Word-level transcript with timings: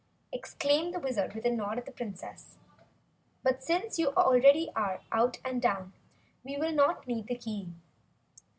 exclaimed 0.33 0.95
the 0.95 0.99
Wizard 0.99 1.35
with 1.35 1.45
a 1.45 1.51
nod 1.51 1.77
at 1.77 1.85
the 1.85 1.91
Princess. 1.91 2.57
"But 3.43 3.61
since 3.63 3.99
you 3.99 4.09
already 4.15 4.71
are 4.75 5.01
out 5.11 5.37
and 5.45 5.61
down, 5.61 5.93
we'll 6.43 6.71
not 6.71 7.05
need 7.05 7.27
the 7.27 7.37
key. 7.37 7.69